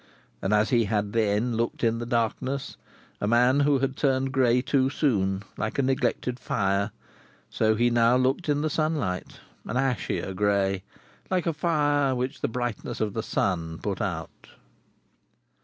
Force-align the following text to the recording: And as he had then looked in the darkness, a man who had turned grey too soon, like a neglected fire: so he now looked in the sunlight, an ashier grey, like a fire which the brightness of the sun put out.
And 0.41 0.51
as 0.51 0.71
he 0.71 0.85
had 0.85 1.13
then 1.13 1.55
looked 1.57 1.83
in 1.83 1.99
the 1.99 2.07
darkness, 2.07 2.75
a 3.21 3.27
man 3.27 3.59
who 3.59 3.77
had 3.77 3.95
turned 3.95 4.31
grey 4.31 4.59
too 4.59 4.89
soon, 4.89 5.43
like 5.57 5.77
a 5.77 5.83
neglected 5.83 6.39
fire: 6.39 6.89
so 7.51 7.75
he 7.75 7.91
now 7.91 8.17
looked 8.17 8.49
in 8.49 8.61
the 8.61 8.69
sunlight, 8.71 9.41
an 9.63 9.77
ashier 9.77 10.33
grey, 10.33 10.81
like 11.29 11.45
a 11.45 11.53
fire 11.53 12.15
which 12.15 12.41
the 12.41 12.47
brightness 12.47 12.99
of 12.99 13.13
the 13.13 13.21
sun 13.21 13.77
put 13.77 14.01
out. 14.01 14.47